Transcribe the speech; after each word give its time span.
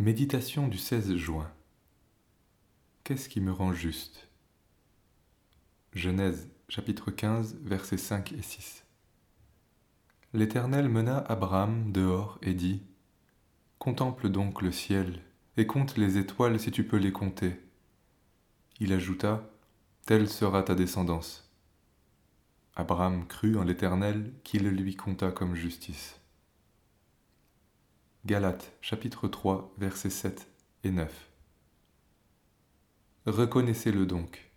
Méditation 0.00 0.68
du 0.68 0.78
16 0.78 1.16
juin. 1.16 1.50
Qu'est-ce 3.02 3.28
qui 3.28 3.40
me 3.40 3.50
rend 3.50 3.72
juste? 3.72 4.28
Genèse 5.92 6.48
chapitre 6.68 7.10
15 7.10 7.58
versets 7.62 7.96
5 7.96 8.30
et 8.30 8.42
6. 8.42 8.84
L'Éternel 10.34 10.88
mena 10.88 11.18
Abraham 11.18 11.90
dehors 11.90 12.38
et 12.42 12.54
dit 12.54 12.84
Contemple 13.80 14.28
donc 14.28 14.62
le 14.62 14.70
ciel 14.70 15.20
et 15.56 15.66
compte 15.66 15.96
les 15.96 16.16
étoiles 16.16 16.60
si 16.60 16.70
tu 16.70 16.86
peux 16.86 16.98
les 16.98 17.10
compter. 17.10 17.60
Il 18.78 18.92
ajouta 18.92 19.50
Telle 20.06 20.28
sera 20.28 20.62
ta 20.62 20.76
descendance. 20.76 21.52
Abraham 22.76 23.26
crut 23.26 23.56
en 23.56 23.64
l'Éternel 23.64 24.32
qui 24.44 24.60
le 24.60 24.70
lui 24.70 24.94
compta 24.94 25.32
comme 25.32 25.56
justice. 25.56 26.20
Galates 28.28 28.76
chapitre 28.82 29.26
3 29.26 29.72
versets 29.78 30.10
7 30.10 30.50
et 30.84 30.90
9. 30.90 31.30
Reconnaissez-le 33.24 34.04
donc. 34.04 34.52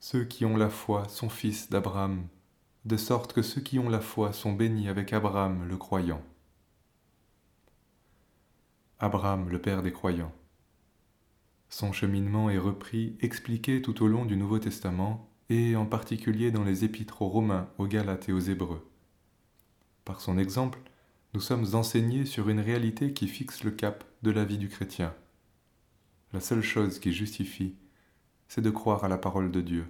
Ceux 0.00 0.24
qui 0.24 0.46
ont 0.46 0.56
la 0.56 0.70
foi 0.70 1.06
sont 1.10 1.28
fils 1.28 1.68
d'Abraham, 1.68 2.26
de 2.86 2.96
sorte 2.96 3.34
que 3.34 3.42
ceux 3.42 3.60
qui 3.60 3.78
ont 3.78 3.90
la 3.90 4.00
foi 4.00 4.32
sont 4.32 4.54
bénis 4.54 4.88
avec 4.88 5.12
Abraham 5.12 5.68
le 5.68 5.76
croyant. 5.76 6.22
Abraham 8.98 9.50
le 9.50 9.60
Père 9.60 9.82
des 9.82 9.92
croyants. 9.92 10.32
Son 11.68 11.92
cheminement 11.92 12.48
est 12.48 12.56
repris, 12.56 13.18
expliqué 13.20 13.82
tout 13.82 14.02
au 14.02 14.08
long 14.08 14.24
du 14.24 14.38
Nouveau 14.38 14.58
Testament, 14.58 15.28
et 15.50 15.76
en 15.76 15.84
particulier 15.84 16.50
dans 16.50 16.64
les 16.64 16.84
épîtres 16.86 17.20
aux 17.20 17.28
Romains, 17.28 17.68
aux 17.76 17.86
Galates 17.86 18.30
et 18.30 18.32
aux 18.32 18.40
Hébreux. 18.40 18.90
Par 20.06 20.22
son 20.22 20.38
exemple, 20.38 20.80
nous 21.34 21.40
sommes 21.40 21.74
enseignés 21.74 22.26
sur 22.26 22.50
une 22.50 22.60
réalité 22.60 23.14
qui 23.14 23.26
fixe 23.26 23.64
le 23.64 23.70
cap 23.70 24.04
de 24.22 24.30
la 24.30 24.44
vie 24.44 24.58
du 24.58 24.68
chrétien. 24.68 25.14
La 26.34 26.40
seule 26.40 26.62
chose 26.62 26.98
qui 26.98 27.12
justifie, 27.12 27.74
c'est 28.48 28.60
de 28.60 28.70
croire 28.70 29.04
à 29.04 29.08
la 29.08 29.16
parole 29.16 29.50
de 29.50 29.62
Dieu. 29.62 29.86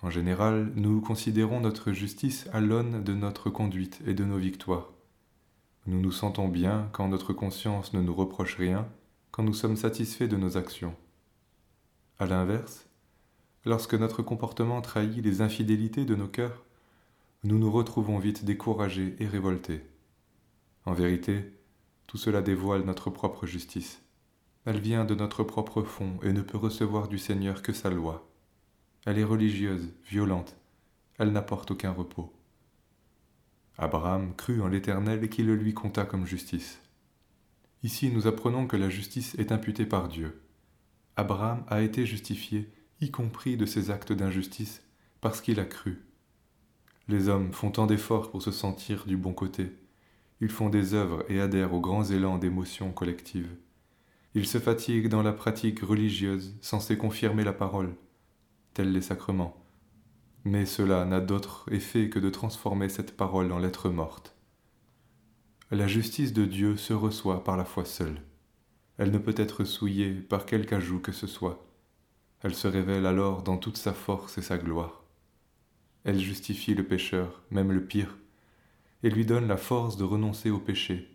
En 0.00 0.08
général, 0.08 0.72
nous 0.76 1.02
considérons 1.02 1.60
notre 1.60 1.92
justice 1.92 2.48
à 2.54 2.60
l'aune 2.60 3.04
de 3.04 3.12
notre 3.12 3.50
conduite 3.50 4.00
et 4.06 4.14
de 4.14 4.24
nos 4.24 4.38
victoires. 4.38 4.90
Nous 5.86 6.00
nous 6.00 6.12
sentons 6.12 6.48
bien 6.48 6.88
quand 6.92 7.08
notre 7.08 7.34
conscience 7.34 7.92
ne 7.92 8.00
nous 8.00 8.14
reproche 8.14 8.56
rien, 8.56 8.88
quand 9.30 9.42
nous 9.42 9.54
sommes 9.54 9.76
satisfaits 9.76 10.24
de 10.24 10.36
nos 10.38 10.56
actions. 10.56 10.96
A 12.18 12.24
l'inverse, 12.24 12.86
lorsque 13.66 13.94
notre 13.94 14.22
comportement 14.22 14.80
trahit 14.80 15.22
les 15.22 15.42
infidélités 15.42 16.06
de 16.06 16.14
nos 16.14 16.28
cœurs, 16.28 16.64
nous 17.44 17.58
nous 17.58 17.72
retrouvons 17.72 18.18
vite 18.18 18.44
découragés 18.44 19.16
et 19.18 19.26
révoltés. 19.26 19.82
En 20.84 20.92
vérité, 20.92 21.52
tout 22.06 22.16
cela 22.16 22.40
dévoile 22.40 22.84
notre 22.84 23.10
propre 23.10 23.46
justice. 23.46 24.00
Elle 24.64 24.78
vient 24.78 25.04
de 25.04 25.16
notre 25.16 25.42
propre 25.42 25.82
fond 25.82 26.20
et 26.22 26.32
ne 26.32 26.42
peut 26.42 26.58
recevoir 26.58 27.08
du 27.08 27.18
Seigneur 27.18 27.62
que 27.62 27.72
sa 27.72 27.90
loi. 27.90 28.30
Elle 29.06 29.18
est 29.18 29.24
religieuse, 29.24 29.92
violente, 30.08 30.56
elle 31.18 31.32
n'apporte 31.32 31.72
aucun 31.72 31.90
repos. 31.90 32.32
Abraham 33.76 34.36
crut 34.36 34.60
en 34.60 34.68
l'Éternel 34.68 35.28
qui 35.28 35.42
le 35.42 35.56
lui 35.56 35.74
compta 35.74 36.04
comme 36.04 36.26
justice. 36.26 36.80
Ici 37.82 38.10
nous 38.10 38.28
apprenons 38.28 38.68
que 38.68 38.76
la 38.76 38.88
justice 38.88 39.34
est 39.34 39.50
imputée 39.50 39.86
par 39.86 40.06
Dieu. 40.06 40.40
Abraham 41.16 41.64
a 41.66 41.82
été 41.82 42.06
justifié, 42.06 42.70
y 43.00 43.10
compris 43.10 43.56
de 43.56 43.66
ses 43.66 43.90
actes 43.90 44.12
d'injustice, 44.12 44.84
parce 45.20 45.40
qu'il 45.40 45.58
a 45.58 45.64
cru. 45.64 46.04
Les 47.08 47.28
hommes 47.28 47.52
font 47.52 47.70
tant 47.70 47.86
d'efforts 47.86 48.30
pour 48.30 48.42
se 48.42 48.52
sentir 48.52 49.04
du 49.06 49.16
bon 49.16 49.32
côté. 49.32 49.72
Ils 50.40 50.50
font 50.50 50.68
des 50.68 50.94
œuvres 50.94 51.24
et 51.28 51.40
adhèrent 51.40 51.74
aux 51.74 51.80
grands 51.80 52.04
élans 52.04 52.38
d'émotions 52.38 52.92
collectives. 52.92 53.54
Ils 54.34 54.46
se 54.46 54.58
fatiguent 54.58 55.08
dans 55.08 55.22
la 55.22 55.32
pratique 55.32 55.80
religieuse 55.80 56.56
censée 56.60 56.96
confirmer 56.96 57.44
la 57.44 57.52
parole, 57.52 57.94
tels 58.72 58.92
les 58.92 59.02
sacrements. 59.02 59.62
Mais 60.44 60.64
cela 60.64 61.04
n'a 61.04 61.20
d'autre 61.20 61.66
effet 61.70 62.08
que 62.08 62.18
de 62.18 62.30
transformer 62.30 62.88
cette 62.88 63.16
parole 63.16 63.52
en 63.52 63.58
lettre 63.58 63.90
morte. 63.90 64.34
La 65.70 65.86
justice 65.86 66.32
de 66.32 66.44
Dieu 66.44 66.76
se 66.76 66.92
reçoit 66.92 67.44
par 67.44 67.56
la 67.56 67.64
foi 67.64 67.84
seule. 67.84 68.22
Elle 68.98 69.10
ne 69.10 69.18
peut 69.18 69.34
être 69.36 69.64
souillée 69.64 70.12
par 70.12 70.46
quelque 70.46 70.74
ajout 70.74 71.00
que 71.00 71.12
ce 71.12 71.26
soit. 71.26 71.64
Elle 72.42 72.54
se 72.54 72.68
révèle 72.68 73.06
alors 73.06 73.42
dans 73.42 73.56
toute 73.56 73.76
sa 73.76 73.92
force 73.92 74.38
et 74.38 74.42
sa 74.42 74.58
gloire. 74.58 75.01
Elle 76.04 76.18
justifie 76.18 76.74
le 76.74 76.84
pécheur, 76.84 77.42
même 77.50 77.72
le 77.72 77.84
pire, 77.84 78.18
et 79.02 79.10
lui 79.10 79.24
donne 79.24 79.46
la 79.46 79.56
force 79.56 79.96
de 79.96 80.04
renoncer 80.04 80.50
au 80.50 80.58
péché. 80.58 81.08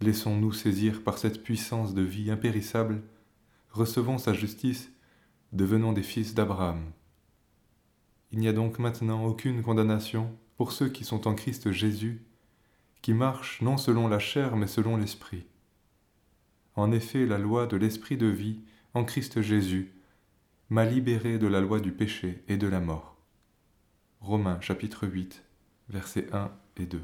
Laissons-nous 0.00 0.52
saisir 0.52 1.02
par 1.02 1.18
cette 1.18 1.42
puissance 1.42 1.94
de 1.94 2.02
vie 2.02 2.30
impérissable, 2.30 3.02
recevons 3.70 4.18
sa 4.18 4.32
justice, 4.32 4.92
devenons 5.52 5.92
des 5.92 6.02
fils 6.02 6.34
d'Abraham. 6.34 6.92
Il 8.32 8.38
n'y 8.38 8.48
a 8.48 8.52
donc 8.52 8.78
maintenant 8.78 9.24
aucune 9.26 9.62
condamnation 9.62 10.36
pour 10.56 10.72
ceux 10.72 10.88
qui 10.88 11.04
sont 11.04 11.28
en 11.28 11.34
Christ 11.34 11.70
Jésus, 11.70 12.22
qui 13.02 13.12
marchent 13.12 13.60
non 13.60 13.76
selon 13.76 14.08
la 14.08 14.18
chair 14.18 14.56
mais 14.56 14.66
selon 14.66 14.96
l'Esprit. 14.96 15.44
En 16.74 16.92
effet, 16.92 17.26
la 17.26 17.38
loi 17.38 17.66
de 17.66 17.76
l'Esprit 17.76 18.16
de 18.16 18.26
vie 18.26 18.60
en 18.94 19.04
Christ 19.04 19.42
Jésus 19.42 19.92
m'a 20.70 20.84
libéré 20.84 21.38
de 21.38 21.46
la 21.46 21.60
loi 21.60 21.80
du 21.80 21.92
péché 21.92 22.42
et 22.48 22.56
de 22.56 22.66
la 22.66 22.80
mort. 22.80 23.11
Romains 24.22 24.60
chapitre 24.60 25.08
8, 25.08 25.42
versets 25.88 26.28
1 26.32 26.52
et 26.76 26.86
2. 26.86 27.02